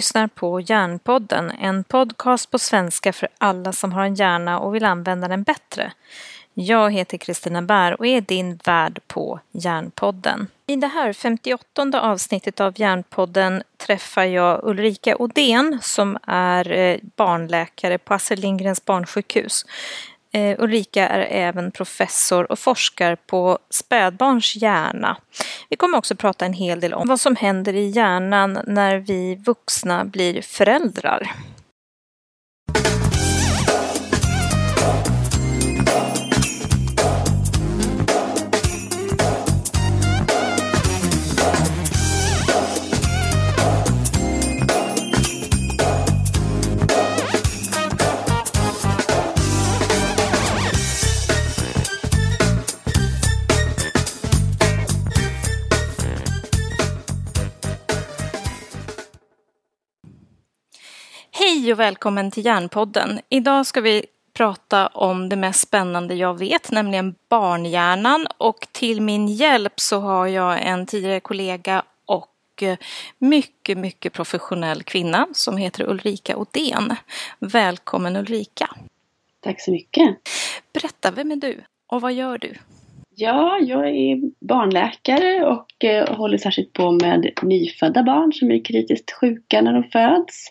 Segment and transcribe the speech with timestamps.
[0.00, 4.84] lyssnar på Hjärnpodden, en podcast på svenska för alla som har en hjärna och vill
[4.84, 5.92] använda den bättre.
[6.54, 10.46] Jag heter Kristina Bär och är din värd på Hjärnpodden.
[10.66, 17.98] I det här 58 avsnittet av Hjärnpodden träffar jag Ulrika Odén som är eh, barnläkare
[17.98, 19.66] på Astrid Lindgrens barnsjukhus.
[20.32, 25.16] Eh, Ulrika är även professor och forskar på spädbarns hjärna.
[25.68, 29.34] Vi kommer också prata en hel del om vad som händer i hjärnan när vi
[29.34, 31.32] vuxna blir föräldrar.
[61.70, 63.20] Hej och välkommen till Hjärnpodden.
[63.28, 64.04] Idag ska vi
[64.34, 68.26] prata om det mest spännande jag vet, nämligen barnhjärnan.
[68.38, 72.62] Och till min hjälp så har jag en tidigare kollega och
[73.18, 76.94] mycket, mycket professionell kvinna som heter Ulrika Odén.
[77.38, 78.70] Välkommen Ulrika!
[79.40, 80.16] Tack så mycket!
[80.72, 82.54] Berätta, vem är du och vad gör du?
[83.14, 89.12] Ja, jag är barnläkare och eh, håller särskilt på med nyfödda barn som är kritiskt
[89.12, 90.50] sjuka när de föds.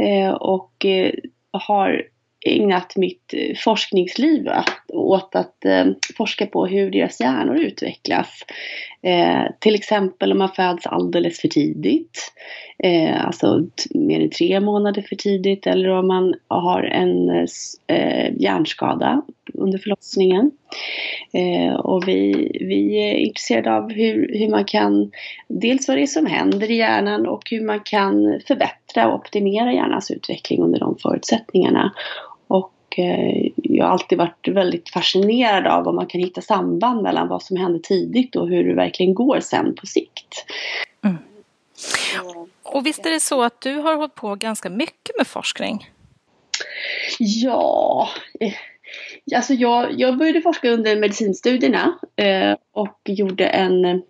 [0.00, 1.12] Eh, och eh,
[1.50, 2.02] har
[2.46, 4.48] ägnat mitt eh, forskningsliv
[4.88, 5.56] åt att
[6.16, 8.44] forska på hur deras hjärnor utvecklas.
[9.58, 12.32] till exempel om man föds alldeles för tidigt,
[13.16, 17.46] alltså mer än tre månader för tidigt, eller om man har en
[18.40, 19.22] hjärnskada
[19.54, 20.50] under förlossningen.
[21.78, 25.10] och vi, vi är intresserade av hur, hur man kan,
[25.48, 29.72] dels vad det är som händer i hjärnan och hur man kan förbättra och optimera
[29.72, 31.94] hjärnans utveckling under de förutsättningarna.
[32.48, 37.28] Och eh, jag har alltid varit väldigt fascinerad av om man kan hitta samband mellan
[37.28, 40.44] vad som händer tidigt och hur det verkligen går sen på sikt.
[41.04, 41.18] Mm.
[42.62, 45.90] Och visst är det så att du har hållit på ganska mycket med forskning?
[47.18, 48.08] Ja,
[48.40, 48.52] eh,
[49.36, 54.02] alltså jag, jag började forska under medicinstudierna eh, och gjorde en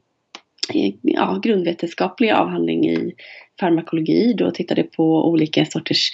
[1.03, 3.15] ja, grundvetenskaplig avhandling i
[3.61, 4.35] farmakologi.
[4.39, 6.11] Då tittade på olika sorters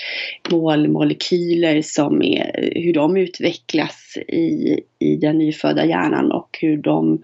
[0.51, 7.23] målmolekyler som är, hur de utvecklas i, i den nyfödda hjärnan och hur de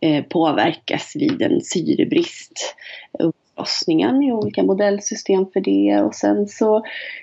[0.00, 2.74] eh, påverkas vid en syrebrist
[3.54, 6.76] förlossningen i olika modellsystem för det och sen så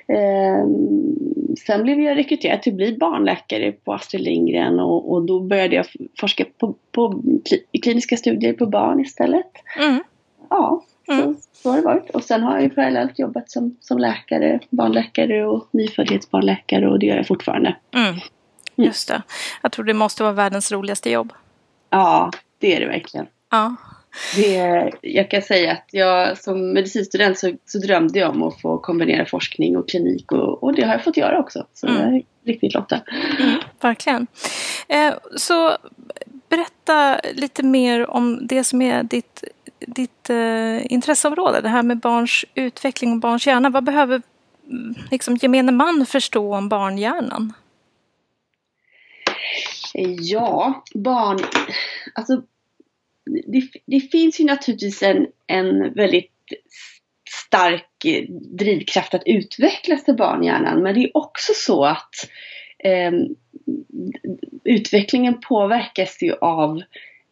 [0.08, 0.66] eh,
[1.66, 5.76] sen blev jag rekryterad till att bli barnläkare på Astrid Lindgren och, och då började
[5.76, 5.86] jag
[6.20, 7.24] forska på, på
[7.84, 9.52] kliniska studier på barn istället.
[9.80, 10.04] Mm.
[10.50, 11.36] Ja, Mm.
[11.36, 12.10] Så, så har det varit.
[12.10, 17.06] Och sen har jag ju parallellt jobbat som, som läkare, barnläkare och nyföddhetsbarnläkare och det
[17.06, 17.76] gör jag fortfarande.
[17.92, 18.08] Mm.
[18.08, 18.22] mm.
[18.76, 19.22] Just det.
[19.62, 21.34] Jag tror det måste vara världens roligaste jobb.
[21.90, 23.28] Ja, det är det verkligen.
[23.50, 23.76] Ja.
[24.36, 28.78] Det, jag kan säga att jag som medicinstudent så, så drömde jag om att få
[28.78, 31.66] kombinera forskning och klinik och, och det har jag fått göra också.
[31.74, 32.02] Så mm.
[32.02, 33.02] jag är riktigt lotta.
[33.40, 34.28] Mm, verkligen.
[34.88, 35.78] Eh, så
[36.50, 39.44] berätta lite mer om det som är ditt
[39.88, 43.70] ditt eh, intresseområde, det här med barns utveckling och barns hjärna.
[43.70, 44.22] Vad behöver
[45.12, 47.54] liksom, gemene man förstå om barnhjärnan?
[50.20, 51.40] Ja, barn...
[52.16, 52.42] Alltså,
[53.48, 56.32] det, det finns ju naturligtvis en, en väldigt
[57.30, 58.06] stark
[58.60, 60.84] drivkraft att utvecklas till barnhjärnan.
[60.84, 62.16] Men det är också så att
[62.80, 63.12] eh,
[64.64, 66.82] utvecklingen påverkas ju av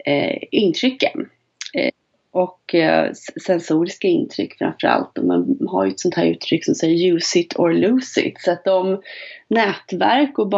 [0.05, 1.29] eh, intrycken
[1.73, 1.91] eh,
[2.31, 3.11] och eh,
[3.45, 5.17] sensoriska intryck framförallt.
[5.17, 8.41] Och man har ju ett sånt här uttryck som säger use it or lose it.
[8.41, 9.01] Så att de
[9.47, 10.49] nätverk och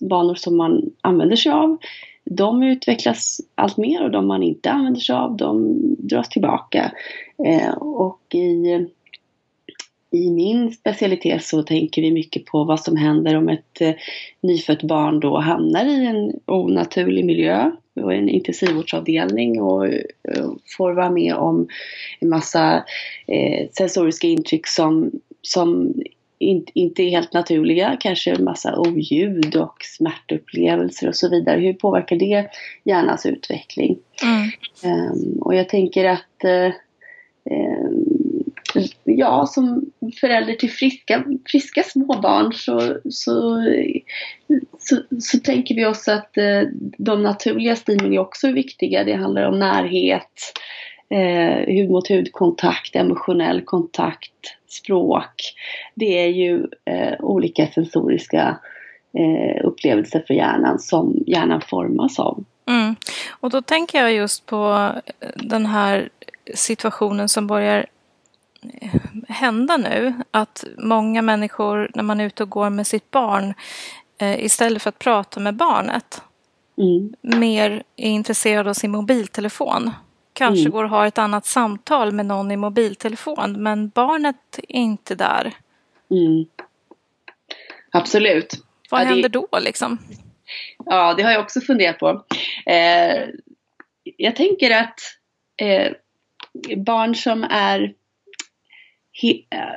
[0.00, 1.78] banor som man använder sig av
[2.24, 6.92] de utvecklas allt mer och de man inte använder sig av de dras tillbaka.
[7.46, 8.86] Eh, och i
[10.14, 13.94] i min specialitet så tänker vi mycket på vad som händer om ett eh,
[14.40, 19.86] nyfött barn då hamnar i en onaturlig miljö och en intensivvårdsavdelning och
[20.42, 21.68] och får vara med om
[22.20, 22.84] en massa
[23.26, 25.10] eh, sensoriska intryck som,
[25.42, 25.94] som
[26.42, 31.60] in, inte är helt naturliga, kanske massa oljud och smärtupplevelser och så vidare.
[31.60, 32.50] Hur påverkar det
[32.84, 33.98] hjärnans utveckling?
[34.22, 34.50] Mm.
[35.10, 36.72] Um, och jag tänker att uh,
[37.50, 38.22] um,
[39.04, 43.64] ja, som förälder till friska, friska småbarn så, så,
[44.78, 46.62] så, så, tänker vi oss att eh,
[46.98, 49.04] de naturliga stimuli också är viktiga.
[49.04, 50.52] Det handlar om närhet,
[51.10, 55.54] eh, hud mot hud kontakt, emotionell kontakt, språk,
[55.94, 58.58] det är ju eh, olika sensoriska
[59.18, 62.44] eh, upplevelser för hjärnan som hjärnan formas av.
[62.68, 62.96] Mm.
[63.30, 64.90] Och då tänker jag just på
[65.34, 66.08] den här
[66.54, 67.86] situationen som börjar
[69.28, 70.14] hända nu.
[70.30, 73.54] Att många människor när man är ute och går med sitt barn
[74.18, 76.22] eh, istället för att prata med barnet
[76.78, 77.14] mm.
[77.40, 79.90] mer är intresserad av sin mobiltelefon.
[80.42, 80.72] Kanske mm.
[80.72, 85.52] går och har ett annat samtal med någon i mobiltelefon men barnet är inte där.
[86.10, 86.46] Mm.
[87.92, 88.54] Absolut.
[88.90, 89.38] Vad ja, händer det...
[89.38, 89.98] då liksom?
[90.84, 92.24] Ja, det har jag också funderat på.
[92.66, 93.28] Eh,
[94.16, 95.00] jag tänker att
[95.56, 95.92] eh,
[96.76, 97.94] barn som är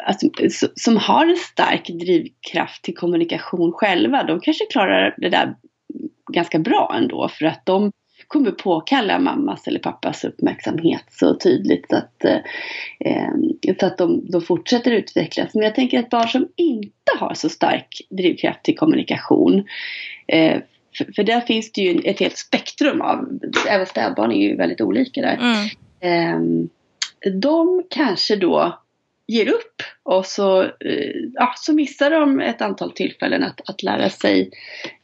[0.08, 0.28] alltså,
[0.76, 5.56] som har en stark drivkraft till kommunikation själva, de kanske klarar det där
[6.34, 7.92] ganska bra ändå för att de
[8.28, 12.26] kommer påkalla mammas eller pappas uppmärksamhet så tydligt så att,
[13.00, 13.30] eh,
[13.80, 15.54] så att de, de fortsätter utvecklas.
[15.54, 19.68] Men jag tänker att barn som inte har så stark drivkraft till kommunikation
[20.28, 20.58] eh,
[20.98, 23.40] för, för, där finns det ju ett helt spektrum av,
[23.70, 25.40] även spädbarn är ju väldigt olika där.
[26.02, 26.70] Mm.
[27.20, 28.80] Eh, de kanske då
[29.28, 34.10] ger upp och så, eh, ja, så missar de ett antal tillfällen att, att lära
[34.10, 34.52] sig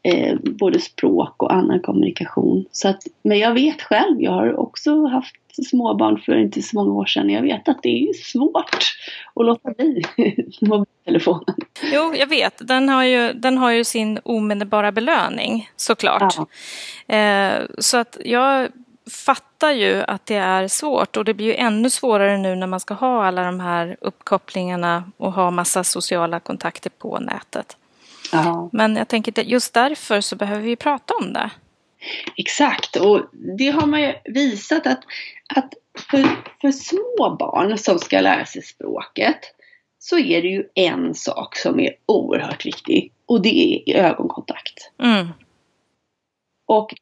[0.03, 2.65] eh, både språk och annan kommunikation.
[2.71, 5.35] Så att, men jag vet själv, jag har också haft
[5.69, 7.29] småbarn för inte så många år sedan.
[7.29, 8.75] Jag vet att det är svårt
[9.35, 10.01] att låta bli
[10.61, 11.55] mobiltelefonen.
[11.93, 12.67] Jo, jag vet.
[12.67, 16.35] Den har ju, den har ju sin omedelbara belöning såklart.
[17.07, 17.15] Ja.
[17.15, 18.67] Eh, så att jag
[19.11, 22.79] fattar ju att det är svårt och det blir ju ännu svårare nu när man
[22.79, 27.77] ska ha alla de här uppkopplingarna och ha massa sociala kontakter på nätet.
[28.33, 28.69] Aha.
[28.71, 31.49] Men jag tänker att just därför så behöver vi prata om det.
[32.37, 33.21] Exakt, och
[33.57, 35.03] det har man ju visat att,
[35.55, 35.73] att
[36.11, 36.25] för,
[36.61, 39.39] för små barn som ska lära sig språket
[39.99, 44.91] så är det ju en sak som är oerhört viktig och det är ögonkontakt.
[45.03, 45.27] Mm.
[46.67, 46.95] Och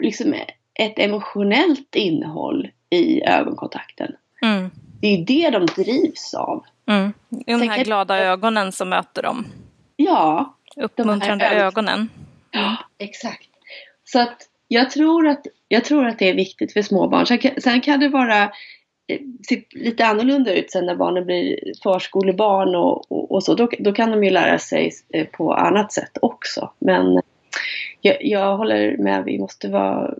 [0.00, 0.34] liksom
[0.78, 4.12] ett emotionellt innehåll i ögonkontakten.
[4.42, 4.70] Mm.
[5.00, 6.64] Det är det de drivs av.
[6.86, 7.12] Mm.
[7.28, 9.46] De här glada ögonen som möter dem.
[9.96, 10.54] Ja.
[10.76, 12.08] Uppmuntrande ögonen.
[12.50, 13.48] Ja, exakt.
[14.04, 17.26] Så att jag tror att, jag tror att det är viktigt för småbarn.
[17.26, 18.42] Sen sen kan det vara
[19.06, 19.20] eh,
[19.70, 23.54] lite annorlunda ut sen när barnen blir förskolebarn och, och, och så.
[23.54, 26.72] Då, då, kan de ju lära sig eh, på annat sätt också.
[26.78, 27.22] Men
[28.00, 30.14] jag, jag håller med, vi måste vara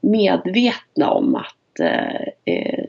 [0.00, 2.84] medvetna om att eh, eh,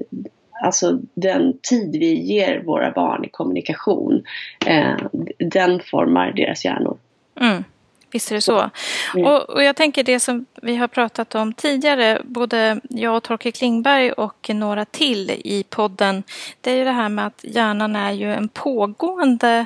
[0.63, 4.23] alltså den tid vi ger våra barn i kommunikation,
[4.65, 4.97] eh,
[5.37, 6.97] den formar deras hjärnor.
[7.41, 7.63] Mm.
[8.11, 8.69] Visst är det så.
[9.15, 9.27] Mm.
[9.27, 13.51] Och, och, jag tänker det som vi har pratat om tidigare, både jag och Torkel
[13.51, 16.23] Klingberg och några till i podden,
[16.61, 19.65] det är ju det här med att hjärnan är ju en pågående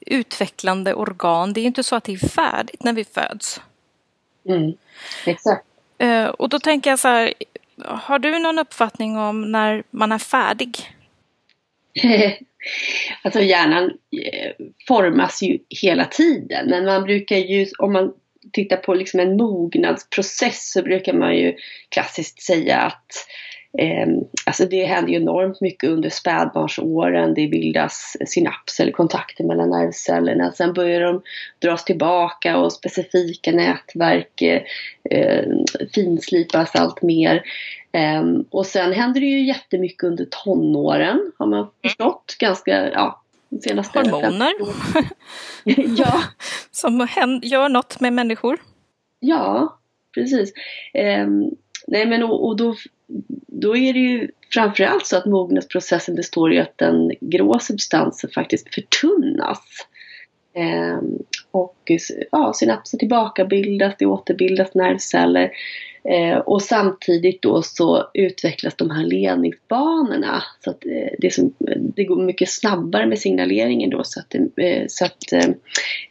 [0.00, 1.52] utvecklande organ.
[1.52, 3.60] Det är inte så att det är färdigt när vi föds.
[4.48, 4.72] Mm,
[5.26, 5.64] exakt.
[6.02, 7.34] Uh, och då tänker jag så här,
[7.84, 10.78] har du någon uppfattning om när man är färdig?
[13.22, 14.52] alltså hjärnan eh,
[14.88, 16.66] formas ju hela tiden.
[16.70, 18.12] Men man brukar ju, om man
[18.52, 21.56] tittar på liksom en mognadsprocess så brukar man ju
[21.88, 23.26] klassiskt säga att
[23.78, 24.06] Eh,
[24.46, 27.34] alltså det händer ju enormt mycket under spädbarnsåren.
[27.34, 30.52] Det bildas synapser eller kontakter mellan nervcellerna.
[30.52, 31.22] Sen börjar de
[31.58, 34.42] dras tillbaka och specifika nätverk
[35.10, 35.44] eh,
[35.94, 37.42] finslipas allt mer.
[37.92, 42.36] Eh, och sen händer det ju jättemycket under tonåren har man förstått.
[42.38, 43.22] Ganska, ja,
[43.64, 44.52] senaste Hormoner.
[45.98, 46.22] ja.
[46.70, 47.08] Som
[47.42, 48.58] gör något med människor.
[49.20, 49.78] Ja,
[50.14, 50.52] precis.
[50.94, 51.26] Eh,
[51.90, 52.74] nej men och, och då
[53.46, 58.74] då är det ju framförallt så att mognadsprocessen består i att den grå substansen faktiskt
[58.74, 59.62] förtunnas.
[60.54, 60.98] Eh,
[61.50, 61.90] och
[62.32, 65.50] ja, synapser tillbakabildas, det återbildas nervceller.
[66.04, 70.42] Eh, och samtidigt då så utvecklas de här ledningsbanorna.
[70.64, 71.54] Så att eh, det, som,
[71.96, 75.48] det går mycket snabbare med signaleringen då så att, det, eh, så att eh,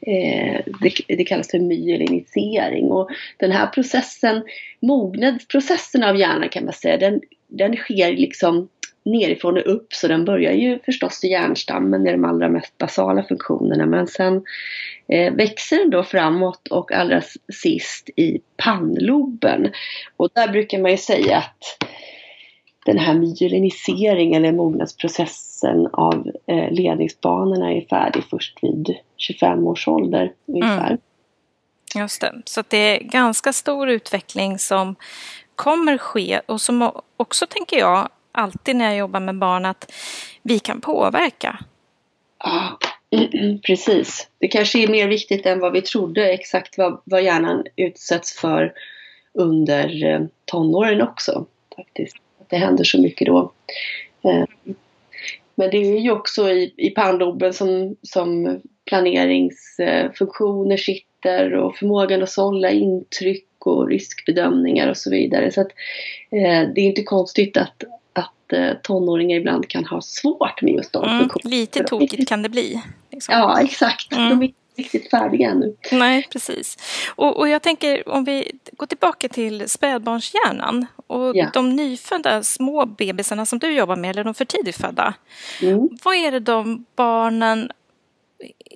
[0.02, 2.92] eh det, det, kallas för myelinisering.
[2.92, 4.44] Och den här processen,
[4.80, 8.70] mognadsprocessen av hjärnan kan man säga, den, den sker liksom
[9.12, 13.24] nerifrån och upp så den börjar ju förstås i hjärnstammen i de allra mest basala
[13.24, 14.44] funktionerna men sen
[15.08, 17.22] eh, växer den då framåt och allra
[17.54, 19.72] sist i pannloben.
[20.18, 21.88] Och där brukar man ju säga att
[22.86, 30.34] den här myeliniseringen eller mognadsprocessen av eh, ledningsbanorna är färdig först vid 25 års ålder
[30.46, 30.88] ungefär.
[30.88, 30.98] Mm.
[31.96, 34.96] Just det, så det är ganska stor utveckling som
[35.56, 39.92] kommer ske och som också tänker jag alltid när jag jobbar med barn att
[40.44, 41.60] vi kan påverka.
[42.44, 42.78] Ja,
[43.12, 44.28] mm, mm, precis.
[44.40, 48.74] Det kanske är mer viktigt än vad vi trodde exakt vad, vad hjärnan utsätts för
[49.34, 51.46] under eh, tonåren också.
[51.76, 52.18] faktiskt.
[52.42, 53.52] Att Det händer så mycket då.
[54.24, 54.46] Eh,
[55.56, 62.30] men det är ju också i, i pannloben som, som planeringsfunktioner sitter och förmågan att
[62.30, 65.52] sålla intryck och riskbedömningar och så vidare.
[65.52, 65.72] Så att,
[66.32, 67.84] eh, det är inte konstigt att,
[68.18, 71.56] att eh, tonåringar ibland kan ha svårt med just de mm, funktionerna.
[71.56, 72.82] Lite tokigt kan det bli.
[73.12, 73.34] Liksom.
[73.34, 74.14] Ja, exakt.
[74.14, 74.30] Mm.
[74.30, 75.76] De är riktigt färdiga ännu.
[75.92, 76.78] Nej, precis.
[77.16, 81.50] Och, och jag tänker om vi går tillbaka till spädbarnshjärnan och ja.
[81.54, 85.14] de nyfödda små bebisarna som du jobbar med, eller de för tidigt födda.
[85.62, 85.90] Mm.
[86.04, 87.72] Vad är det de barnen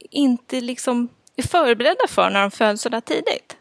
[0.09, 3.57] inte liksom är förberedda för när de föds så där tidigt?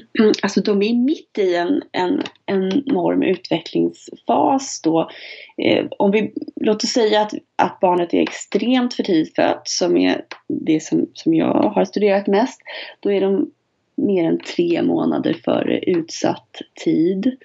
[0.42, 5.10] Alltså de är mitt i en, en enorm utvecklingsfas då.
[5.58, 9.96] Eh, om vi, låt oss säga att, att barnet är extremt för tidigt fött, som
[9.96, 12.60] är det som, som jag har studerat mest,
[13.00, 13.50] då är de
[13.96, 17.36] mer än tre månader före utsatt tid.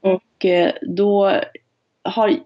[0.00, 1.40] Och eh, då
[2.02, 2.40] har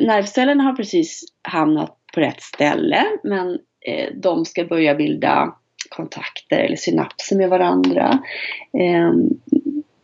[0.00, 5.54] nervcellerna har precis hamnat på rätt ställe men eh, de ska börja bilda
[5.90, 8.18] kontakter eller synapser med varandra.
[8.72, 9.28] Ehm,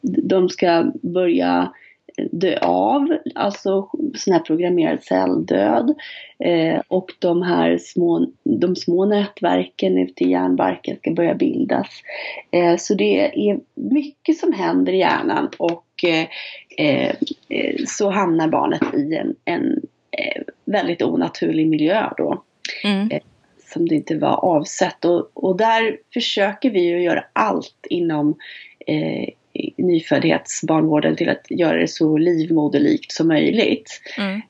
[0.02, 1.72] de ska börja
[2.30, 5.94] dö av, alltså sån här programmerad celldöd.
[6.38, 11.88] Eh, och de här små, de små nätverken ute i hjärnbarken ska börja bildas.
[12.50, 16.04] Eh, så det är mycket som händer i hjärnan och
[16.78, 17.14] eh,
[17.86, 19.80] så hamnar barnet i en, en
[20.64, 22.42] väldigt onaturlig miljö då.
[22.84, 23.08] Mm
[23.76, 25.04] som det inte var avsett.
[25.04, 28.36] Och, och där försöker vi ju göra allt inom
[28.86, 29.28] eh,
[29.76, 34.00] nyföddhetsbarnvården till att göra det så livmoderlikt som möjligt.
[34.18, 34.40] Mm.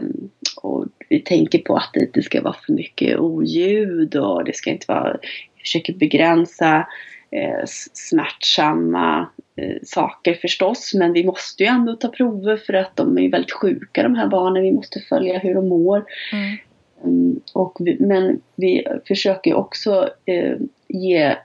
[0.00, 0.30] Um,
[0.62, 4.70] och vi tänker på att det inte ska vara för mycket oljud och det ska
[4.70, 5.16] inte vara,
[5.56, 6.88] vi försöker begränsa
[7.30, 13.18] eh, smärtsamma eh, saker förstås men vi måste ju ändå ta prover för att de
[13.18, 14.62] är väldigt sjuka de här barnen.
[14.62, 16.04] Vi måste följa hur de mår.
[16.32, 16.56] Mm.
[17.04, 20.56] Mm, och vi, men vi försöker också eh,
[20.88, 21.36] ge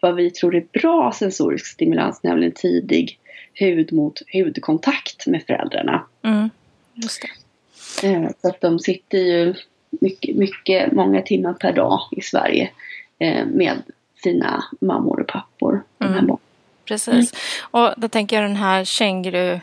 [0.00, 3.18] vad vi tror är bra sensorisk stimulans, nämligen tidig
[3.54, 6.06] hud mot hudkontakt med föräldrarna.
[6.22, 6.50] Mm.
[8.02, 9.54] Eh, så att de sitter ju
[9.90, 12.70] mycket, mycket, många timmar per dag i Sverige
[13.18, 13.82] eh, med
[14.22, 15.82] sina mammor och pappor.
[15.98, 16.36] Mm.
[16.84, 17.12] Precis.
[17.14, 17.26] Mm.
[17.70, 19.60] Och då tänker jag den här känguru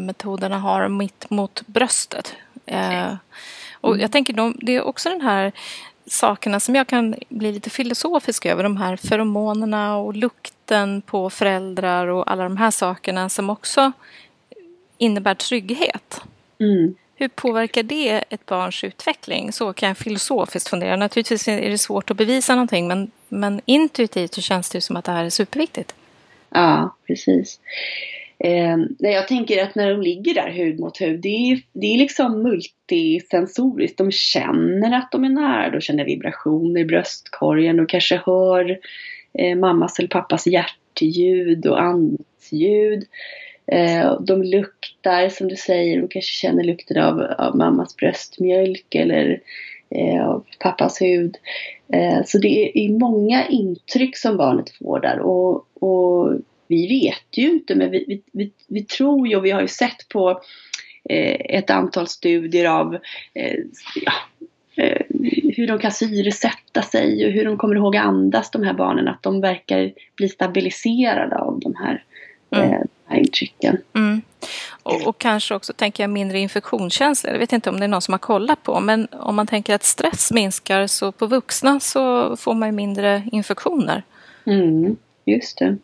[0.00, 2.36] metoderna har mitt mot bröstet.
[2.66, 3.14] Eh,
[3.82, 5.52] och jag tänker de, det är också den här
[6.06, 8.62] sakerna som jag kan bli lite filosofisk över.
[8.62, 13.92] De här feromonerna och lukten på föräldrar och alla de här sakerna som också
[14.98, 16.20] innebär trygghet.
[16.60, 16.94] Mm.
[17.14, 19.52] Hur påverkar det ett barns utveckling?
[19.52, 20.96] Så kan jag filosofiskt fundera.
[20.96, 25.04] Naturligtvis är det svårt att bevisa någonting men, men intuitivt så känns det som att
[25.04, 25.94] det här är superviktigt.
[26.50, 27.60] Ja, precis.
[28.44, 31.98] Eh, jag tänker att när de ligger där hud mot hud, det är, det är
[31.98, 33.98] liksom multisensoriskt.
[33.98, 38.78] De känner att de är nära, de känner vibrationer i bröstkorgen, de kanske hör
[39.38, 43.04] eh, mammas eller pappas hjärtljud och andningsljud.
[43.66, 49.40] Eh, de luktar som du säger, de kanske känner lukten av, av mammas bröstmjölk eller
[49.90, 51.36] eh, av pappas hud.
[51.92, 56.38] Eh, så det är många intryck som barnet får där och, och
[56.72, 59.68] vi vet ju inte men vi, vi, vi, vi tror ju och vi har ju
[59.68, 60.30] sett på
[61.10, 62.94] eh, ett antal studier av
[63.34, 63.58] eh,
[64.04, 64.12] ja,
[64.76, 65.02] eh,
[65.56, 69.08] hur de kan syresätta sig och hur de kommer ihåg andas de här barnen.
[69.08, 72.04] Att de verkar bli stabiliserade av de här,
[72.50, 72.72] mm.
[72.72, 73.78] Eh, här intrycken.
[73.94, 74.22] Mm.
[74.82, 77.32] Och, och, kanske också tänker jag mindre infektionskänslor.
[77.32, 79.74] Jag vet inte om det är någon som har kollat på men om man tänker
[79.74, 84.02] att stress minskar så på vuxna så får man mindre infektioner.
[84.46, 85.76] Mm, just det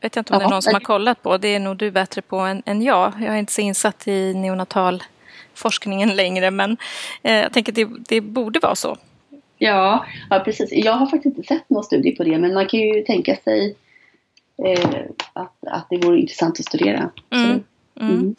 [0.00, 1.38] vet jag inte om ja, det är någon som har kollat på.
[1.38, 3.12] Det är nog du bättre på än, än jag.
[3.20, 6.76] Jag är inte så insatt i neonatalforskningen längre men
[7.22, 8.96] eh, jag tänker att det, det borde vara så.
[9.58, 10.72] Ja, ja, precis.
[10.72, 13.76] Jag har faktiskt inte sett någon studie på det men man kan ju tänka sig
[14.64, 15.00] eh,
[15.32, 17.10] att, att det vore intressant att studera.
[17.30, 17.62] Mm.
[18.00, 18.10] Mm.
[18.10, 18.36] Mm.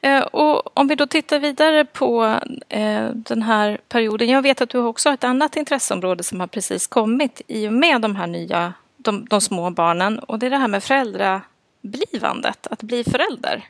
[0.00, 4.28] Eh, och om vi då tittar vidare på eh, den här perioden.
[4.28, 7.72] Jag vet att du också har ett annat intresseområde som har precis kommit i och
[7.72, 12.66] med de här nya de, de små barnen och det är det här med föräldrablivandet,
[12.70, 13.64] att bli förälder.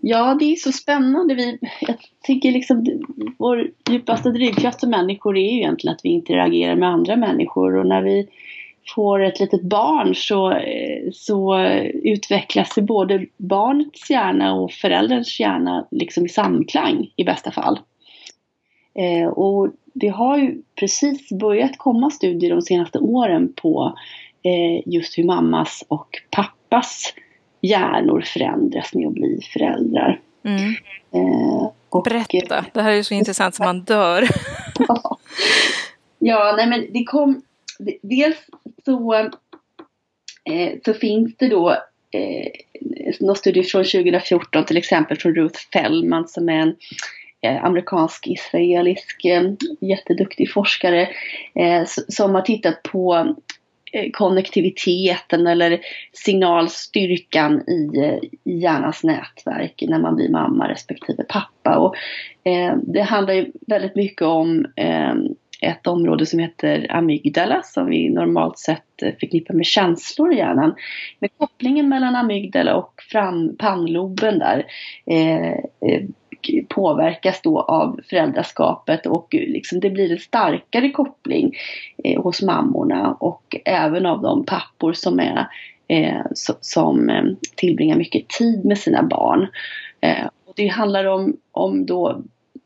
[0.00, 1.34] Ja, det är så spännande.
[1.34, 2.86] Vi, jag tycker liksom
[3.38, 7.86] vår djupaste drivkraft som människor är ju egentligen att vi interagerar med andra människor och
[7.86, 8.28] när vi
[8.94, 11.58] får ett litet barn så, eh, så
[11.92, 17.78] utvecklas både barnets hjärna och förälderns hjärna liksom i samklang i bästa fall.
[18.94, 23.98] Eh, och det har ju precis börjat komma studier de senaste åren på
[24.42, 27.14] eh, just hur mammas och pappas
[27.60, 30.20] hjärnor förändras med att bli föräldrar.
[30.44, 30.74] Mm.
[31.12, 34.28] Eh, och, Berätta, det här är ju så intressant som man dör.
[36.18, 37.42] ja, nej men det kom,
[38.02, 38.36] dels
[38.84, 39.14] så,
[40.44, 41.70] eh, så finns det då
[42.10, 42.50] eh,
[43.20, 46.76] någon studie från 2014 till exempel från Ruth Fellman som är en
[47.42, 49.42] Eh, amerikansk-israelisk eh,
[49.80, 51.08] jätteduktig forskare
[51.54, 53.34] eh, som har tittat på
[54.12, 55.80] konnektiviteten eller
[56.12, 58.00] signalstyrkan i,
[58.44, 61.78] i hjärnans nätverk när man blir mamma respektive pappa.
[61.78, 61.94] Och,
[62.50, 65.14] eh, det handlar ju väldigt mycket om eh,
[65.62, 68.84] ett område som heter amygdala som vi normalt sett
[69.20, 70.74] förknippar med känslor i hjärnan.
[71.18, 74.66] Men kopplingen mellan amygdala och fram, pannloben där
[75.06, 75.54] eh,
[76.40, 81.56] och påverkas då av föräldraskapet och liksom det blir en starkare koppling
[82.04, 85.46] eh, hos mammorna och även av de pappor som är
[85.88, 86.22] eh,
[86.60, 87.24] som eh,
[87.56, 89.48] tillbringar mycket tid med sina barn.
[90.00, 92.22] Eh, och det handlar om, om då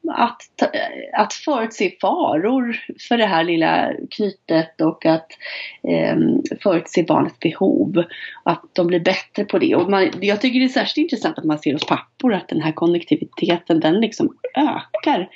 [0.09, 0.63] att,
[1.13, 5.27] att förutse faror för det här lilla knytet och att
[5.89, 6.17] eh,
[6.63, 8.05] förutse barnets behov.
[8.43, 9.75] Att de blir bättre på det.
[9.75, 12.61] Och man, jag tycker det är särskilt intressant att man ser hos pappor att den
[12.61, 15.29] här konnektiviteten den liksom ökar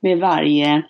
[0.00, 0.82] med varje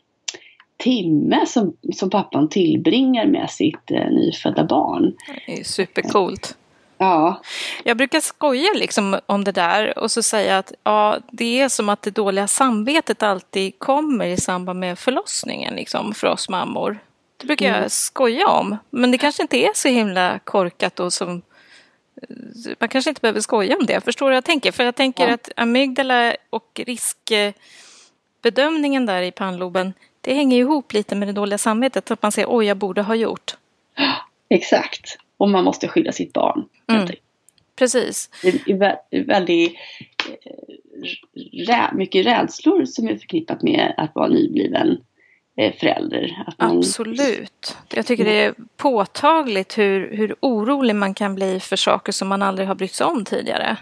[0.76, 5.16] timme som, som pappan tillbringar med sitt eh, nyfödda barn.
[5.46, 6.56] Det är supercoolt.
[7.02, 7.42] Ja.
[7.84, 11.88] Jag brukar skoja liksom om det där och så säga att ja, det är som
[11.88, 16.98] att det dåliga samvetet alltid kommer i samband med förlossningen liksom, för oss mammor.
[17.36, 17.82] Det brukar mm.
[17.82, 18.76] jag skoja om.
[18.90, 21.42] Men det kanske inte är så himla korkat och som
[22.78, 24.04] man kanske inte behöver skoja om det.
[24.04, 24.72] Förstår du vad jag tänker?
[24.72, 25.34] För jag tänker ja.
[25.34, 32.10] att amygdala och riskbedömningen där i pannloben, det hänger ihop lite med det dåliga samvetet.
[32.10, 33.56] Att man säger oj, jag borde ha gjort.
[34.50, 35.18] Exakt.
[35.40, 36.64] Och man måste skydda sitt barn.
[36.92, 37.08] Mm.
[37.76, 38.30] Precis.
[38.42, 39.76] Det är väldigt
[41.68, 44.98] rä, mycket rädslor som är förknippat med att vara nybliven
[45.56, 46.44] eh, förälder.
[46.58, 46.78] Man...
[46.78, 47.76] Absolut.
[47.94, 52.42] Jag tycker det är påtagligt hur, hur orolig man kan bli för saker som man
[52.42, 53.76] aldrig har brytt sig om tidigare.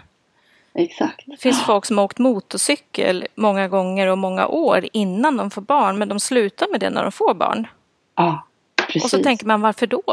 [0.73, 1.23] Exakt.
[1.25, 5.61] Det finns folk som har åkt motorcykel många gånger och många år innan de får
[5.61, 7.67] barn men de slutar med det när de får barn.
[8.15, 8.47] Ja,
[8.85, 9.03] precis.
[9.03, 10.03] Och så tänker man varför då?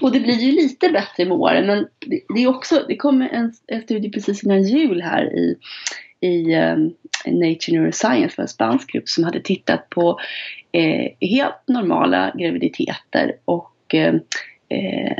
[0.00, 1.86] Och det blir ju lite bättre med åren men
[2.34, 5.56] det, är också, det kommer en, en studie precis innan jul här i,
[6.20, 6.94] i um,
[7.26, 10.20] Nature Neuroscience, en spansk grupp som hade tittat på
[10.72, 14.14] eh, helt normala graviditeter och eh,
[14.68, 15.16] eh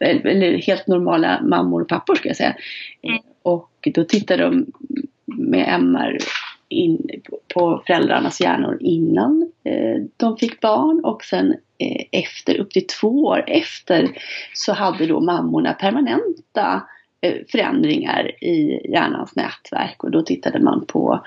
[0.00, 2.56] eller helt normala mammor och pappor ska jag säga.
[3.02, 3.18] Mm.
[3.42, 4.66] Och då tittade de
[5.26, 6.18] med MR
[6.68, 7.08] in,
[7.54, 13.24] på föräldrarnas hjärnor innan eh, de fick barn och sen eh, efter, upp till två
[13.24, 14.08] år efter,
[14.54, 16.82] så hade då mammorna permanenta
[17.20, 21.24] eh, förändringar i hjärnans nätverk och då tittade man på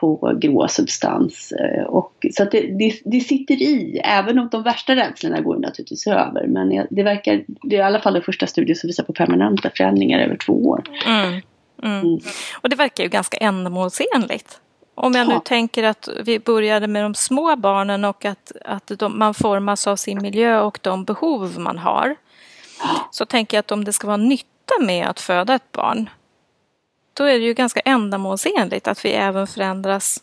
[0.00, 1.52] på grå substans.
[1.86, 6.06] Och, så att det, det, det, sitter i, även om de värsta rädslorna går naturligtvis
[6.06, 6.46] över.
[6.46, 9.70] Men det verkar, det är i alla fall den första studien som visar på permanenta
[9.76, 10.82] förändringar över två år.
[11.06, 11.40] Mm.
[11.82, 12.00] Mm.
[12.00, 12.18] Mm.
[12.60, 14.60] Och det verkar ju ganska ändamålsenligt.
[15.00, 15.40] Om jag nu ja.
[15.40, 19.96] tänker att vi började med de små barnen och att, att de, man formas av
[19.96, 22.16] sin miljö och de behov man har.
[22.80, 23.08] Ja.
[23.10, 26.10] Så tänker jag att om det ska vara nytta med att föda ett barn,
[27.12, 30.22] då är det ju ganska ändamålsenligt att vi även förändras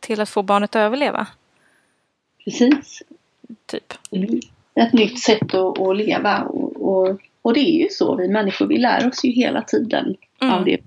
[0.00, 1.26] till att få barnet att överleva.
[2.44, 3.02] Precis.
[3.66, 3.94] Typ.
[4.10, 4.40] Mm.
[4.74, 8.66] Ett nytt sätt att, att leva och, och, och, det är ju så, vi människor
[8.66, 10.54] vi lär oss ju hela tiden mm.
[10.54, 10.78] av det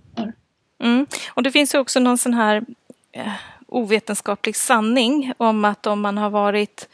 [0.80, 1.08] Mm.
[1.30, 2.64] Och det finns ju också någon sån här
[3.12, 3.34] eh,
[3.68, 6.90] ovetenskaplig sanning om att om man har varit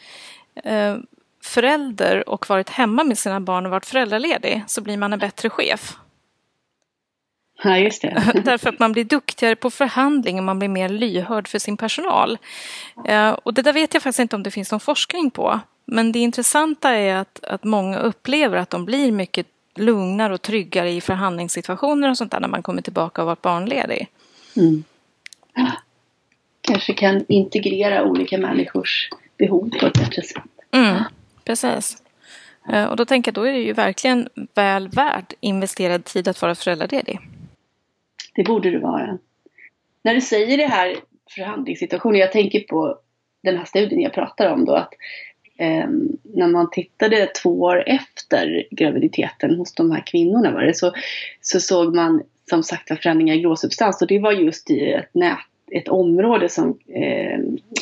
[0.63, 0.98] eh,
[1.43, 5.50] förälder och varit hemma med sina barn och varit föräldraledig så blir man en bättre
[5.50, 5.98] chef.
[7.63, 8.41] Ja, just det.
[8.45, 12.38] Därför att man blir duktigare på förhandling och man blir mer lyhörd för sin personal.
[13.08, 15.60] Eh, och det där vet jag faktiskt inte om det finns någon forskning på.
[15.86, 20.92] Men det intressanta är att, att många upplever att de blir mycket lugnare och tryggare
[20.92, 24.08] i förhandlingssituationer och sånt där när man kommer tillbaka och varit barnledig.
[24.58, 24.84] Mm.
[26.62, 30.44] Kanske kan integrera olika människors behov på ett bättre sätt.
[30.72, 31.04] Mm,
[31.44, 31.98] precis.
[32.70, 36.42] Eh, och då tänker jag, då är det ju verkligen väl värt investerad tid att
[36.42, 37.20] vara föräldraledig.
[38.36, 39.18] Det borde det vara.
[40.02, 40.96] När du säger det här
[41.30, 43.00] förhandlingssituationen, jag tänker på
[43.44, 44.94] den här studien jag pratar om då, att
[45.58, 50.94] Ehm, när man tittade två år efter graviditeten hos de här kvinnorna var det, så,
[51.41, 55.39] så såg man som sagt förändringar i gråsubstans och det var just i ett nät
[55.72, 57.39] ett område som, eh,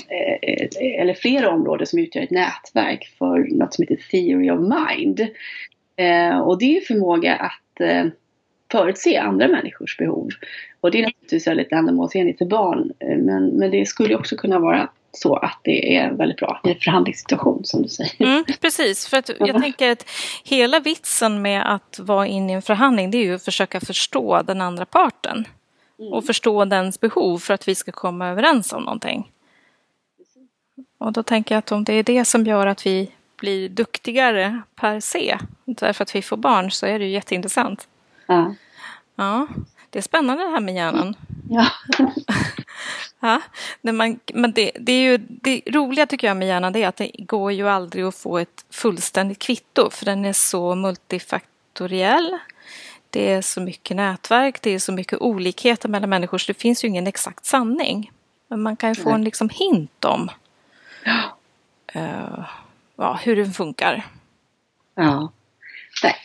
[0.09, 5.27] eh, eller flera områden som utgör ett nätverk för något som heter Theory of Mind.
[5.95, 8.05] Eh, och det är förmåga att eh,
[8.71, 10.29] förutse andra människors behov.
[10.81, 12.91] Och det är naturligtvis väldigt ändamålsenligt för barn.
[12.99, 16.69] Eh, men, men det skulle också kunna vara så att det är väldigt bra i
[16.69, 18.26] en förhandlingssituation som du säger.
[18.26, 20.10] Mm, precis, för att jag tänker att
[20.43, 24.41] hela vitsen med att vara inne i en förhandling det är ju att försöka förstå
[24.41, 25.47] den andra parten.
[25.99, 26.13] Mm.
[26.13, 29.32] Och förstå dens behov för att vi ska komma överens om någonting.
[30.97, 34.62] Och då tänker jag att om det är det som gör att vi blir duktigare
[34.76, 37.88] per se, därför att vi får barn, så är det ju jätteintressant.
[38.28, 38.56] Ja.
[39.15, 39.47] Ja,
[39.93, 41.15] det är spännande det här med hjärnan.
[41.49, 41.67] Ja.
[43.19, 43.41] ja
[43.82, 46.95] man, men det, det, är ju, det roliga tycker jag med hjärnan det är att
[46.95, 52.38] det går ju aldrig att få ett fullständigt kvitto för den är så multifaktoriell.
[53.10, 56.84] Det är så mycket nätverk, det är så mycket olikheter mellan människor så det finns
[56.84, 58.12] ju ingen exakt sanning.
[58.47, 60.29] Men man kan ju få en liksom hint om
[61.95, 62.45] uh,
[62.95, 64.06] ja, hur den funkar.
[64.95, 65.32] Ja.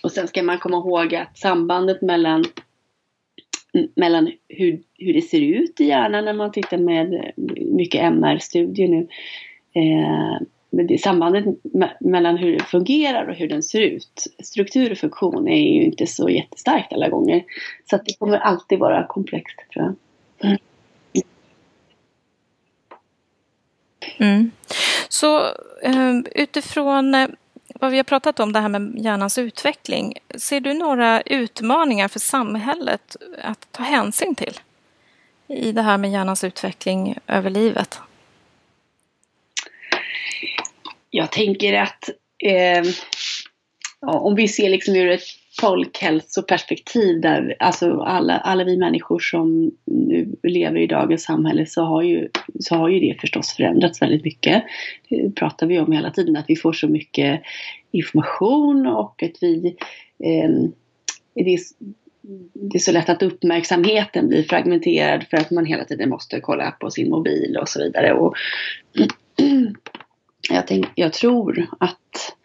[0.03, 2.45] Och sen ska man komma ihåg att sambandet mellan,
[3.97, 9.09] mellan hur, hur det ser ut i hjärnan när man tittar med mycket MR-studier nu.
[9.73, 11.45] Eh, men det, sambandet
[12.01, 16.07] mellan hur det fungerar och hur den ser ut, struktur och funktion, är ju inte
[16.07, 17.45] så jättestarkt alla gånger.
[17.91, 19.95] Så att det kommer alltid vara komplext tror jag.
[20.51, 20.59] Mm.
[24.19, 24.51] Mm.
[25.09, 25.39] Så
[25.83, 27.29] eh, utifrån eh,
[27.81, 30.15] vad vi har pratat om, det här med hjärnans utveckling.
[30.35, 34.61] Ser du några utmaningar för samhället att ta hänsyn till
[35.49, 37.99] i det här med hjärnans utveckling över livet?
[41.11, 42.11] Jag tänker att
[42.45, 42.83] eh,
[44.01, 45.23] om vi ser liksom ur ett
[45.61, 52.03] folkhälsoperspektiv där alltså alla, alla vi människor som nu lever i dagens samhälle så har,
[52.03, 52.29] ju,
[52.61, 54.65] så har ju det förstås förändrats väldigt mycket.
[55.09, 57.43] Det pratar vi om hela tiden, att vi får så mycket
[57.91, 59.77] information och att vi
[60.25, 60.51] eh,
[61.35, 61.61] det, är,
[62.53, 66.71] det är så lätt att uppmärksamheten blir fragmenterad för att man hela tiden måste kolla
[66.71, 68.13] på sin mobil och så vidare.
[68.13, 68.35] Och
[70.51, 72.38] jag, tänk, jag tror att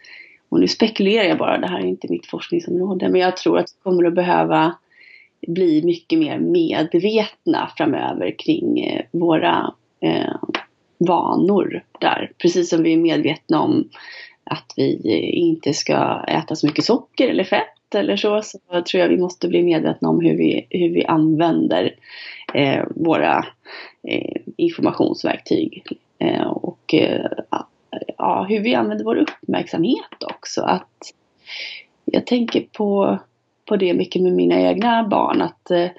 [0.53, 3.69] och nu spekulerar jag bara, det här är inte mitt forskningsområde, men jag tror att
[3.69, 4.75] vi kommer att behöva
[5.47, 10.35] bli mycket mer medvetna framöver kring eh, våra eh,
[10.97, 12.31] vanor där.
[12.37, 13.89] Precis som vi är medvetna om
[14.43, 19.01] att vi eh, inte ska äta så mycket socker eller fett eller så, så tror
[19.01, 21.95] jag vi måste bli medvetna om hur vi, hur vi använder
[22.53, 23.45] eh, våra
[24.07, 25.83] eh, informationsverktyg.
[26.19, 27.25] Eh, och eh,
[28.17, 30.61] ja, hur vi använder vår uppmärksamhet också.
[30.61, 31.13] Att
[32.05, 33.19] jag tänker på,
[33.65, 35.41] på det mycket med mina egna barn.
[35.41, 35.89] Att eh,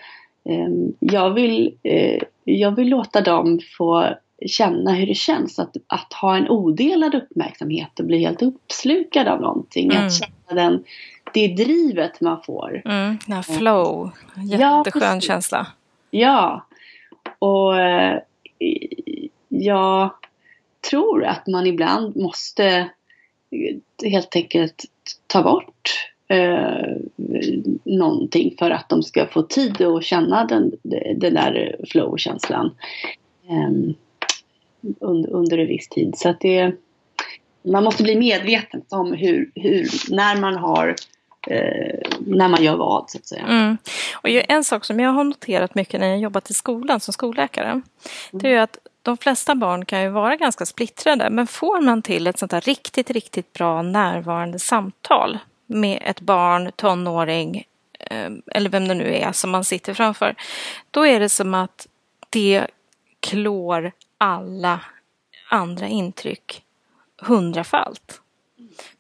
[0.99, 4.15] jag, vill, eh, jag vill låta dem få
[4.47, 9.41] känna hur det känns att, att ha en odelad uppmärksamhet och bli helt uppslukad av
[9.41, 9.91] någonting.
[9.91, 10.07] Mm.
[10.07, 10.85] Att känna den,
[11.35, 12.83] det drivet man får.
[12.85, 15.67] Mm, den här flow, jätteskön ja, känsla.
[16.11, 16.67] Ja,
[17.39, 18.19] och eh,
[19.49, 20.19] ja,
[20.90, 22.66] tror att man ibland måste
[23.51, 24.85] eh, helt enkelt
[25.27, 26.97] ta bort eh,
[27.85, 30.73] någonting för att de ska få tid att känna den,
[31.16, 32.75] den där flow-känslan
[33.49, 33.94] eh,
[35.01, 36.14] under, under en viss tid.
[36.16, 36.73] Så att det,
[37.62, 40.94] man måste bli medveten om hur, hur när man har
[41.47, 43.42] eh, när man gör vad så att säga.
[43.42, 43.77] Mm.
[44.14, 47.70] Och en sak som jag har noterat mycket när jag jobbat i skolan som skolläkare,
[47.70, 47.83] mm.
[48.33, 52.27] det är att de flesta barn kan ju vara ganska splittrade, men får man till
[52.27, 57.64] ett sånt här riktigt, riktigt bra närvarande samtal med ett barn, tonåring
[57.99, 60.35] eh, eller vem det nu är som man sitter framför,
[60.90, 61.87] då är det som att
[62.31, 62.67] det
[63.21, 64.81] klår alla
[65.49, 66.62] andra intryck
[67.23, 68.21] hundrafalt.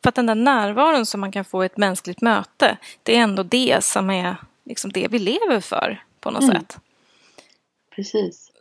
[0.02, 3.20] För att den där närvaron som man kan få i ett mänskligt möte, det är
[3.20, 6.54] ändå det som är liksom det vi lever för på något mm.
[6.54, 6.78] sätt.
[7.94, 8.53] Precis.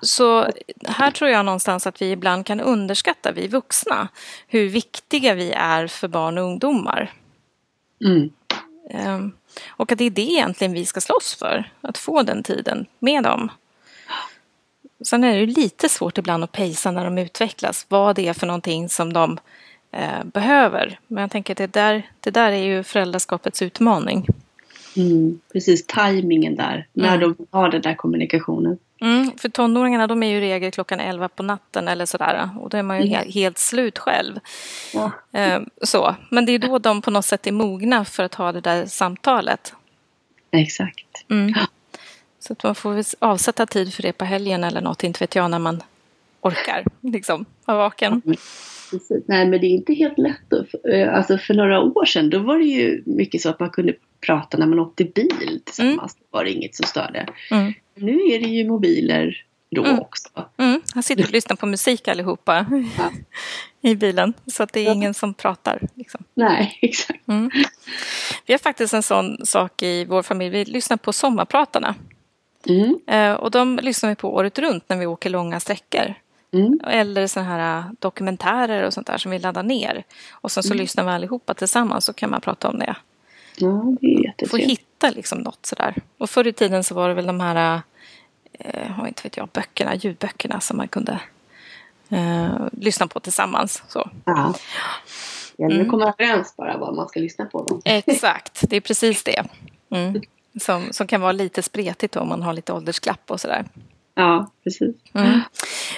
[0.00, 0.48] Så
[0.86, 4.08] här tror jag någonstans att vi ibland kan underskatta, vi vuxna,
[4.46, 7.12] hur viktiga vi är för barn och ungdomar.
[8.04, 8.30] Mm.
[9.06, 9.32] Um,
[9.68, 13.22] och att det är det egentligen vi ska slåss för, att få den tiden med
[13.22, 13.50] dem.
[15.04, 18.32] Sen är det ju lite svårt ibland att pejsa när de utvecklas, vad det är
[18.32, 19.38] för någonting som de
[19.92, 20.98] eh, behöver.
[21.06, 24.26] Men jag tänker att det där, det där är ju föräldraskapets utmaning.
[24.96, 27.20] Mm, precis, tajmingen där, när mm.
[27.20, 28.78] de har den där kommunikationen.
[29.04, 32.70] Mm, för tonåringarna de är ju i regel klockan 11 på natten eller sådär och
[32.70, 33.14] då är man ju mm.
[33.14, 34.40] helt, helt slut själv.
[34.94, 35.12] Ja.
[35.32, 36.14] Eh, så.
[36.30, 38.86] Men det är då de på något sätt är mogna för att ha det där
[38.86, 39.74] samtalet.
[40.50, 41.24] Exakt.
[41.30, 41.54] Mm.
[42.38, 45.50] Så att man får avsätta tid för det på helgen eller något, inte vet jag,
[45.50, 45.82] när man
[46.40, 48.22] orkar liksom, vara vaken.
[48.92, 50.52] Ja, Nej, men det är inte helt lätt.
[50.92, 53.94] Eh, alltså för några år sedan då var det ju mycket så att man kunde
[54.26, 56.16] prata när man åkte bil tillsammans.
[56.16, 56.26] Mm.
[56.30, 57.26] var det inget som störde.
[57.50, 57.72] Mm.
[57.94, 59.98] Nu är det ju mobiler då mm.
[59.98, 60.28] också.
[60.56, 60.80] Mm.
[60.94, 62.66] Han sitter och lyssnar på musik allihopa
[62.98, 63.12] ja.
[63.90, 64.34] i bilen.
[64.46, 65.80] Så att det är ingen som pratar.
[65.94, 66.24] Liksom.
[66.34, 67.28] Nej, exakt.
[67.28, 67.50] Mm.
[68.46, 70.50] Vi har faktiskt en sån sak i vår familj.
[70.50, 71.94] Vi lyssnar på sommarpratarna.
[72.68, 72.98] Mm.
[73.06, 76.14] Eh, och de lyssnar vi på året runt när vi åker långa sträckor.
[76.54, 76.80] Mm.
[76.86, 80.04] Eller sådana här äh, dokumentärer och sånt där som vi laddar ner.
[80.30, 80.78] Och sen så mm.
[80.82, 82.96] lyssnar vi allihopa tillsammans så kan man prata om det.
[83.56, 84.50] Ja, det är jättetrevligt.
[84.50, 85.94] Få hitta liksom något sådär.
[86.18, 87.80] Och förr i tiden så var det väl de här,
[88.52, 91.20] eh, inte vet jag, böckerna, ljudböckerna som man kunde
[92.08, 93.82] eh, lyssna på tillsammans.
[93.88, 94.10] Så.
[94.24, 94.54] Ja.
[95.56, 95.90] Ja, nu mm.
[95.90, 97.64] kommer överens bara vad man ska lyssna på.
[97.64, 97.80] Då.
[97.84, 99.44] Exakt, det är precis det.
[99.90, 100.22] Mm.
[100.60, 103.64] Som, som kan vara lite spretigt om man har lite åldersklapp och sådär.
[104.14, 104.96] Ja, precis.
[105.12, 105.40] Mm.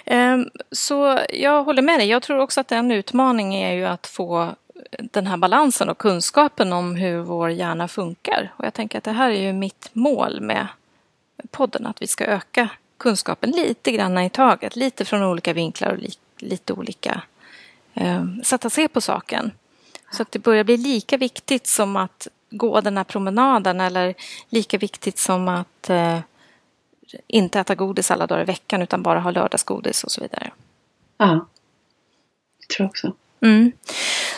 [0.04, 2.08] Ehm, så jag håller med dig.
[2.08, 4.54] Jag tror också att en utmaning är ju att få
[4.98, 8.52] den här balansen och kunskapen om hur vår hjärna funkar.
[8.56, 10.66] Och jag tänker att det här är ju mitt mål med
[11.50, 15.98] podden, att vi ska öka kunskapen lite grann i taget, lite från olika vinklar och
[16.38, 17.22] lite olika
[17.94, 19.50] eh, sätt att se på saken.
[20.12, 24.14] Så att det börjar bli lika viktigt som att gå den här promenaden eller
[24.48, 26.18] lika viktigt som att eh,
[27.26, 30.50] inte äta godis alla dagar i veckan utan bara ha lördagsgodis och så vidare.
[31.18, 31.48] Ja,
[32.60, 33.12] jag tror också.
[33.40, 33.72] Mm.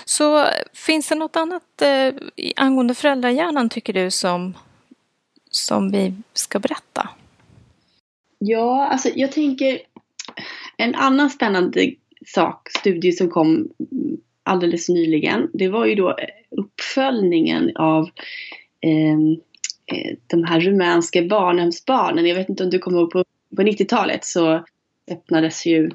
[0.04, 2.14] Så finns det något annat eh,
[2.57, 4.54] angående föräldrahjärnan tycker du som,
[5.50, 7.09] som vi ska berätta?
[8.38, 9.81] Ja, alltså jag tänker
[10.76, 11.92] en annan spännande
[12.26, 13.68] sak, studie som kom
[14.42, 16.16] alldeles nyligen, det var ju då
[16.50, 18.11] uppföljningen av
[18.81, 19.18] eh, Eh,
[19.92, 22.27] Eh, de här rumänska barnhemsbarnen.
[22.27, 23.24] Jag vet inte om du kommer ihåg på,
[23.57, 24.64] på 90-talet så
[25.11, 25.90] öppnades ju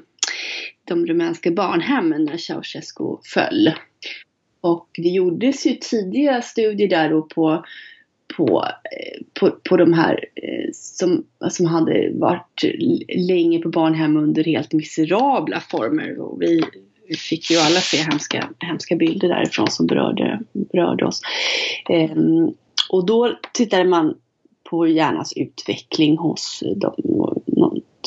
[0.84, 3.72] de rumänska barnhemmen när Ceausescu föll.
[4.60, 7.64] Och det gjordes ju tidiga studier där då på,
[8.36, 12.64] på, eh, på, på de här eh, som, som hade varit
[13.16, 16.18] länge på barnhem under helt miserabla former.
[16.18, 16.64] Och vi,
[17.08, 21.20] vi fick ju alla se hemska, hemska bilder därifrån som berörde, berörde oss.
[21.88, 22.54] Ehm,
[23.06, 24.14] då tittade man
[24.70, 26.94] på hjärnans utveckling hos de,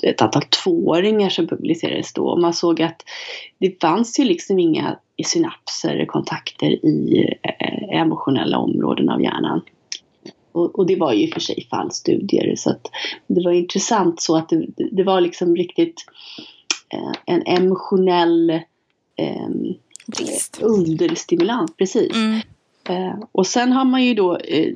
[0.03, 2.27] ett antal tvååringar som publicerades då.
[2.27, 3.03] Och man såg att
[3.57, 9.61] det fanns ju liksom inga synapser, kontakter i eh, emotionella områden av hjärnan.
[10.51, 12.87] Och, och, det var ju för sig fallstudier så att
[13.27, 16.05] det var intressant så att det, det var liksom riktigt
[16.93, 18.49] eh, en emotionell
[19.15, 19.49] eh,
[20.61, 22.15] understimulans, precis.
[22.15, 22.39] Mm.
[22.89, 24.73] Eh, och sen har man ju då, eh,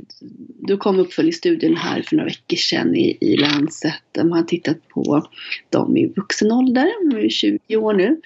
[0.60, 3.94] då kom uppföljningsstudien här för några veckor sedan i, i Lancet.
[4.18, 5.28] Man har tittat på
[5.70, 8.22] dem i vuxen ålder, de är 20 år nu.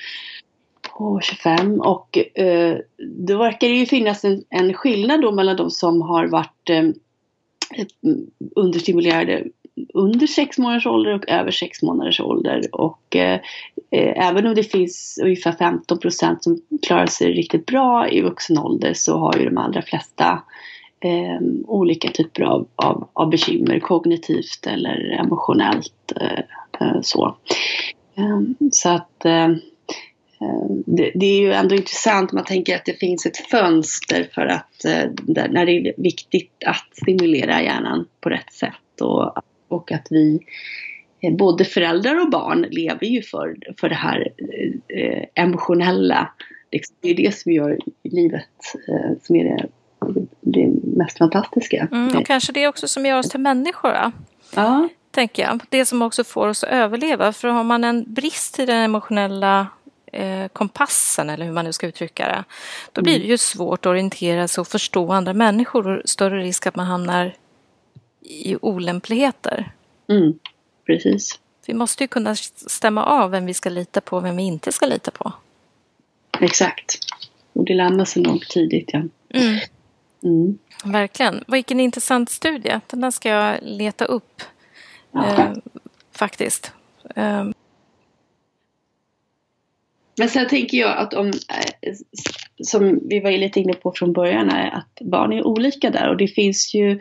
[0.94, 5.72] Och 25 och eh, då verkar det ju finnas en, en skillnad då mellan de
[5.72, 6.90] som har varit eh,
[8.56, 9.44] understimulerade
[9.94, 12.62] under sex månaders ålder och över sex månaders ålder.
[12.72, 13.40] Och eh,
[13.92, 18.58] eh även om det finns ungefär 15 procent som klarar sig riktigt bra i vuxen
[18.58, 20.44] ålder så har ju de allra flesta
[21.00, 26.14] eh, olika typer av, av, av bekymmer kognitivt eller emotionellt.
[26.22, 26.40] Eh,
[26.80, 27.38] eh så.
[28.16, 29.50] Ehm, så att eh,
[30.42, 34.30] eh, det, det, är ju ändå intressant om man tänker att det finns ett fönster
[34.34, 34.72] för att
[35.24, 39.34] där, när det är viktigt att stimulera hjärnan på rätt sätt och
[39.76, 40.40] och att vi
[41.22, 44.32] eh, både föräldrar och barn lever ju för, för det här
[44.88, 46.30] eh, emotionella.
[46.72, 48.50] Liksom, det är det som gör livet
[48.88, 49.68] eh, som är det,
[50.42, 51.88] det mest fantastiska.
[51.92, 53.90] Mm, och kanske det också som gör oss till människor.
[53.90, 54.12] Då?
[54.56, 54.90] Ja.
[55.12, 55.62] Tänker jag.
[55.70, 57.34] Det som också får oss att överleva.
[57.34, 59.68] För har man en brist i den emotionella
[60.54, 62.44] kompassen eller hur man nu ska uttrycka det.
[62.92, 66.68] Då blir det ju svårt att orientera sig och förstå andra människor och större risk
[66.68, 67.34] att man hamnar
[68.30, 69.72] i olämpligheter.
[70.10, 70.40] Mm,
[70.86, 71.40] precis.
[71.68, 74.72] Vi måste ju kunna stämma av vem vi ska lita på och vem vi inte
[74.72, 75.34] ska lita på.
[76.42, 76.98] Exakt.
[77.54, 78.90] Och det lär sig nog tidigt.
[78.94, 79.00] Ja.
[79.34, 79.60] Mm.
[80.24, 80.58] Mm.
[80.86, 81.44] Verkligen.
[81.48, 82.80] Vilken intressant studie.
[82.88, 84.42] Den där ska jag leta upp.
[85.16, 85.54] Eh,
[86.12, 86.72] faktiskt.
[87.16, 87.46] Eh.
[90.18, 91.94] Men sen tänker jag att om, eh,
[92.64, 96.18] som vi var lite inne på från början, är att barn är olika där och
[96.18, 97.00] det finns ju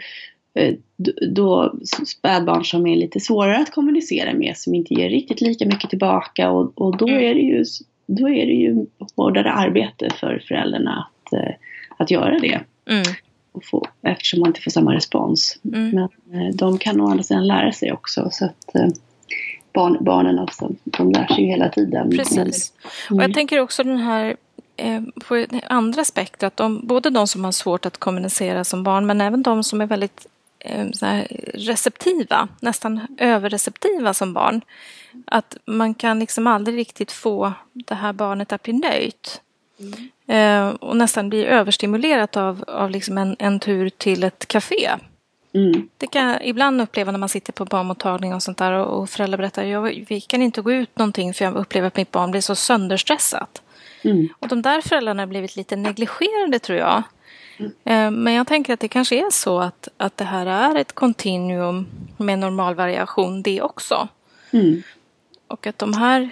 [1.30, 1.74] då
[2.06, 6.50] spädbarn som är lite svårare att kommunicera med, som inte ger riktigt lika mycket tillbaka
[6.50, 7.24] och, och då, mm.
[7.24, 7.64] är det ju,
[8.06, 8.86] då är det ju
[9.16, 11.54] hårdare arbete för föräldrarna att, eh,
[11.96, 12.60] att göra det.
[12.90, 13.04] Mm.
[13.52, 15.58] Och få, eftersom man inte får samma respons.
[15.74, 16.08] Mm.
[16.24, 18.28] Men de kan å andra sidan lära sig också.
[18.32, 18.74] Så att,
[19.72, 22.10] barn, barnen alltså, de lär sig ju hela tiden.
[22.10, 22.72] Precis.
[23.10, 23.18] Mm.
[23.18, 24.36] Och jag tänker också den här
[24.76, 29.20] eh, på andra spektrat, de, både de som har svårt att kommunicera som barn men
[29.20, 30.26] även de som är väldigt
[30.64, 31.24] eh,
[31.54, 34.60] receptiva, nästan överreceptiva som barn.
[35.26, 39.40] Att man kan liksom aldrig riktigt få det här barnet att bli nöjt.
[39.78, 40.10] Mm.
[40.26, 44.90] Eh, och nästan bli överstimulerat av, av liksom en, en tur till ett café.
[45.54, 45.88] Mm.
[45.98, 49.10] Det kan jag ibland uppleva när man sitter på barnmottagning och sånt där och, och
[49.10, 52.30] föräldrar berättar jag, vi kan inte gå ut någonting för jag upplever att mitt barn
[52.30, 53.62] blir så sönderstressat.
[54.02, 54.28] Mm.
[54.38, 57.02] Och de där föräldrarna har blivit lite negligerade tror jag.
[57.58, 58.22] Mm.
[58.22, 61.86] Men jag tänker att det kanske är så att, att det här är ett kontinuum
[62.16, 64.08] med normal variation det också.
[64.50, 64.82] Mm.
[65.48, 66.30] Och att de här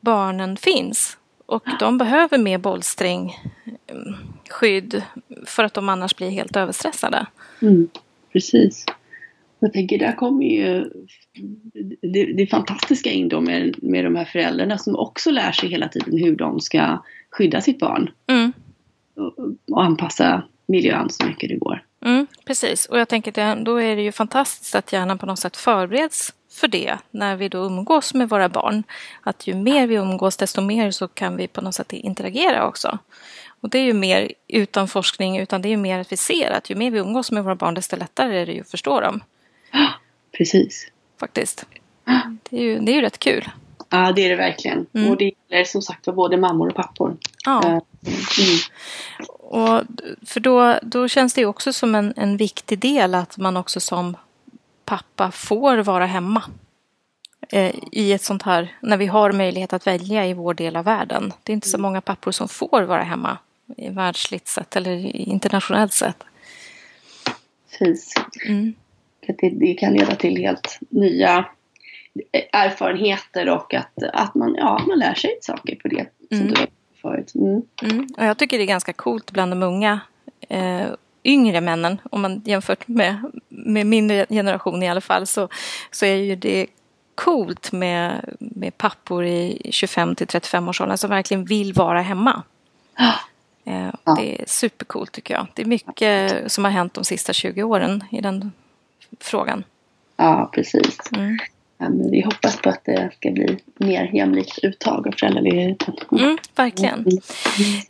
[0.00, 1.18] barnen finns.
[1.46, 3.36] Och de behöver mer bollsträng
[3.86, 4.14] mm,
[4.50, 5.02] skydd
[5.46, 7.26] för att de annars blir helt överstressade.
[7.62, 7.88] Mm
[8.34, 8.84] precis.
[9.58, 10.90] Jag tänker, där kommer ju
[12.02, 15.88] det, det fantastiska in då med, med de här föräldrarna som också lär sig hela
[15.88, 18.10] tiden hur de ska skydda sitt barn.
[18.26, 18.52] Mm.
[19.16, 19.38] Och,
[19.70, 21.82] och, anpassa miljön så mycket det går.
[22.04, 25.38] Mm, precis, och jag tänker att då är det ju fantastiskt att hjärnan på något
[25.38, 28.82] sätt förbereds för det när vi då umgås med våra barn.
[29.22, 32.98] Att ju mer vi umgås desto mer så kan vi på något sätt interagera också.
[33.60, 36.50] Och det är ju mer utan forskning, utan det är ju mer att vi ser
[36.50, 39.00] att ju mer vi umgås med våra barn desto lättare är det ju att förstå
[39.00, 39.20] dem.
[40.36, 40.90] Precis.
[41.20, 41.66] Faktiskt.
[42.50, 43.48] Det är ju, det är ju rätt kul.
[43.94, 44.86] Ja, det är det verkligen.
[44.92, 45.10] Mm.
[45.10, 47.16] Och det gäller som sagt för både mammor och pappor.
[47.44, 47.62] Ja.
[47.64, 47.80] Eh, mm.
[49.28, 49.82] Och
[50.26, 54.16] för då, då känns det också som en, en viktig del att man också som
[54.84, 56.42] pappa får vara hemma
[57.48, 60.84] eh, i ett sånt här, när vi har möjlighet att välja i vår del av
[60.84, 61.32] världen.
[61.42, 61.82] Det är inte så mm.
[61.82, 63.38] många pappor som får vara hemma
[63.76, 66.24] i världsligt sett eller internationellt sett.
[67.78, 68.14] Precis.
[68.46, 68.74] Mm.
[69.26, 71.44] Det, det, kan leda till helt nya
[72.52, 76.06] erfarenheter och att, att man, ja, man lär sig saker på det.
[76.30, 76.38] Mm.
[76.38, 76.66] Som du
[77.02, 77.34] förut.
[77.34, 77.62] Mm.
[77.82, 78.06] Mm.
[78.16, 80.00] Och jag tycker det är ganska coolt bland de unga
[80.48, 80.86] eh,
[81.24, 83.16] yngre männen, om man jämfört med,
[83.48, 85.48] med min generation i alla fall, så,
[85.90, 86.66] så är ju det
[87.14, 92.42] coolt med, med pappor i 25 till 35 års åldern som verkligen vill vara hemma.
[93.64, 94.14] Eh, ja.
[94.14, 95.46] Det är supercoolt tycker jag.
[95.54, 98.52] Det är mycket som har hänt de sista 20 åren i den
[99.20, 99.64] frågan.
[100.16, 100.98] Ja, precis.
[101.16, 101.38] Mm.
[101.78, 105.94] Men vi hoppas på att det ska bli mer jämlikt uttag av föräldraledigheten.
[106.12, 107.06] Mm, verkligen.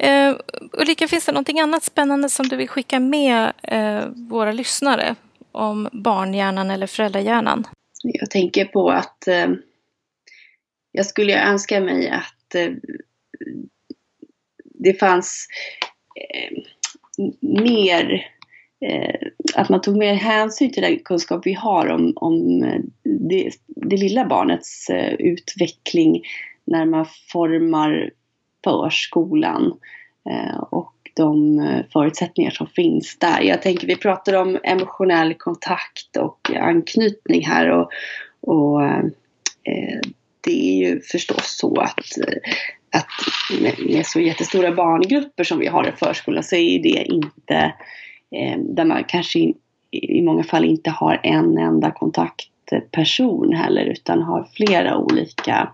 [0.00, 0.32] Mm.
[0.32, 0.40] Uh,
[0.72, 5.14] Ulrika, finns det någonting annat spännande som du vill skicka med uh, våra lyssnare
[5.52, 7.66] om barnhjärnan eller föräldrahjärnan?
[8.02, 9.56] Jag tänker på att uh,
[10.92, 12.56] jag skulle önska mig att
[14.74, 15.46] det fanns
[17.40, 18.30] mer
[19.54, 22.60] att man tog mer hänsyn till den kunskap vi har om, om
[23.02, 23.50] det,
[23.84, 26.22] det lilla barnets eh, utveckling
[26.64, 28.10] när man formar
[28.64, 29.72] förskolan
[30.30, 33.40] eh, och de eh, förutsättningar som finns där.
[33.40, 37.90] Jag tänker, vi pratar om emotionell kontakt och anknytning här och,
[38.40, 39.04] och eh,
[39.64, 40.00] eh
[40.44, 42.36] det är ju förstås så att, eh,
[42.90, 47.74] att med, med så jättestora barngrupper som vi har i förskolan så är det inte
[48.30, 49.54] eh, där man kanske i,
[49.90, 55.72] i många fall inte har en enda kontakt kontaktperson heller utan har flera olika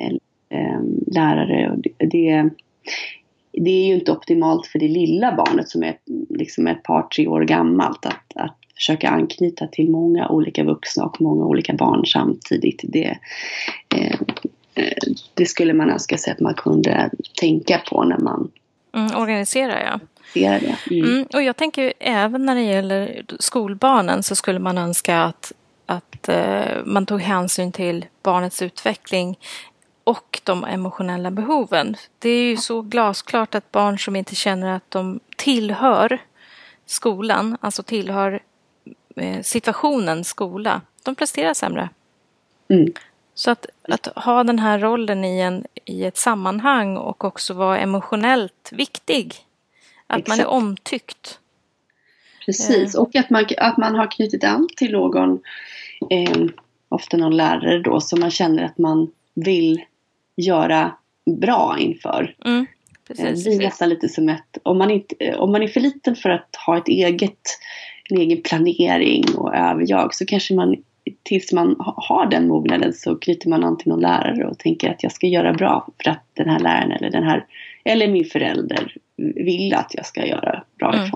[0.00, 0.12] eh,
[0.58, 1.70] eh lärare.
[1.70, 1.78] Och
[2.08, 2.50] det,
[3.52, 5.96] det, är ju inte optimalt för det lilla barnet som är
[6.30, 11.20] liksom ett par, tre år gammalt att, att försöka anknyta till många olika vuxna och
[11.20, 12.80] många olika barn samtidigt.
[12.82, 13.18] Det,
[13.96, 14.20] eh,
[14.74, 14.96] eh
[15.34, 17.10] det skulle man önska sig att man kunde
[17.40, 18.50] tänka på när man
[18.94, 20.00] mm, organiserar ja.
[20.90, 21.04] Mm.
[21.04, 25.52] Mm, och jag tänker även när det gäller skolbarnen så skulle man önska att,
[25.88, 29.38] att eh, man tog hänsyn till barnets utveckling
[30.04, 31.96] och de emotionella behoven.
[32.18, 36.18] Det är ju så glasklart att barn som inte känner att de tillhör
[36.86, 38.42] skolan, alltså tillhör
[39.16, 41.88] eh, situationen skola, de presterar sämre.
[42.68, 42.92] Mm.
[43.34, 47.78] Så att, att, ha den här rollen i, en, i ett sammanhang och också vara
[47.78, 49.34] emotionellt viktig
[50.06, 50.28] att Exakt.
[50.28, 51.40] man är omtyckt.
[52.48, 53.00] Precis, eh.
[53.00, 55.40] och att man, att man har knutit an till någon,
[56.10, 56.46] eh,
[56.88, 59.82] ofta någon lärare då, som man känner att man vill
[60.36, 60.92] göra
[61.40, 62.34] bra inför.
[62.44, 62.66] Mm,
[63.08, 65.80] precis, eh, det är nästan lite som ett, om man, inte, om man är för
[65.80, 67.40] liten för att ha ett eget
[68.10, 70.76] en egen planering och överjag så kanske man
[71.22, 75.02] tills man har den mognaden så knyter man an till någon lärare och tänker att
[75.02, 77.46] jag ska göra bra för att den här läraren eller den här
[77.84, 81.10] eller min förälder vill att jag ska göra bra mm.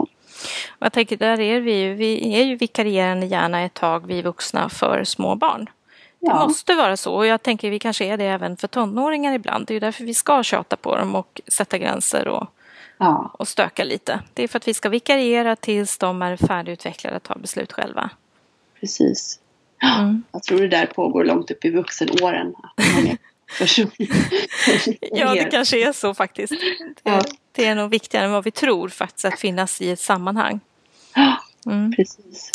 [0.68, 4.22] Och jag tänker, där är vi ju, vi är ju vikarierande gärna ett tag, vi
[4.22, 5.70] vuxna, för små barn.
[6.20, 6.46] Det ja.
[6.46, 9.66] måste vara så och jag tänker vi kanske är det även för tonåringar ibland.
[9.66, 12.46] Det är ju därför vi ska tjata på dem och sätta gränser och,
[12.98, 13.30] ja.
[13.38, 14.20] och stöka lite.
[14.34, 18.10] Det är för att vi ska vikariera tills de är färdigutvecklade att ta beslut själva.
[18.80, 19.38] Precis.
[19.82, 20.22] Mm.
[20.32, 22.54] Jag tror det där pågår långt upp i vuxenåren.
[25.00, 26.52] ja, det kanske är så faktiskt.
[26.52, 27.22] Det, ja.
[27.52, 30.60] Det, är nog viktigare än vad vi tror faktiskt att finnas i ett sammanhang.
[31.66, 31.92] Mm.
[31.92, 32.50] Precis.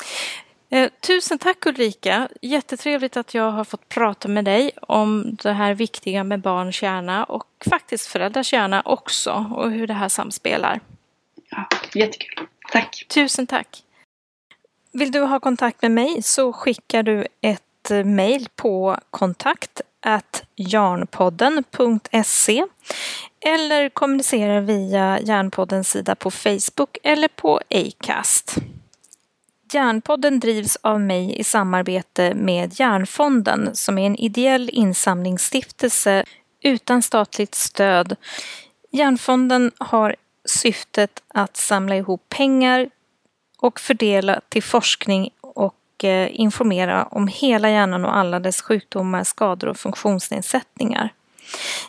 [0.70, 2.30] Eh, tusen tack Ulrika!
[2.42, 7.24] Jättetrevligt att jag har fått prata med dig om det här viktiga med barns hjärna
[7.24, 10.80] och faktiskt föräldrars hjärna också och hur det här samspelar.
[11.50, 12.48] Ja, jättekul.
[12.72, 13.06] Tack!
[13.10, 13.84] Tusen tack!
[14.92, 19.82] Vill du ha kontakt med mig så skickar du ett mejl på kontakt
[20.56, 22.66] jarnpodden.se
[23.40, 28.56] eller kommunicera via Järnpoddens sida på Facebook eller på Acast.
[29.74, 36.24] Järnpodden drivs av mig i samarbete med Järnfonden som är en ideell insamlingsstiftelse
[36.64, 38.16] utan statligt stöd.
[38.92, 42.90] Järnfonden har syftet att samla ihop pengar
[43.60, 45.30] och fördela till forskning
[46.04, 51.14] och informera om hela hjärnan och alla dess sjukdomar, skador och funktionsnedsättningar.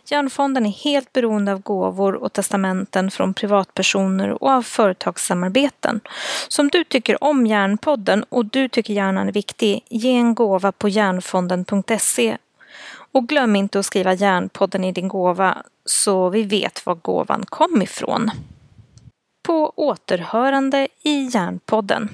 [0.04, 6.00] Hjärnfonden är helt beroende av gåvor och testamenten från privatpersoner och av företagssamarbeten.
[6.48, 10.72] Så om du tycker om Hjärnpodden och du tycker hjärnan är viktig, ge en gåva
[10.72, 12.36] på hjärnfonden.se.
[13.12, 17.82] Och glöm inte att skriva Hjärnpodden i din gåva så vi vet var gåvan kom
[17.82, 18.30] ifrån.
[19.46, 22.08] På återhörande i Hjärnpodden.